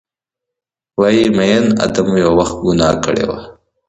[0.99, 3.39] وایې، میین ادم یو وخت ګناه کړي وه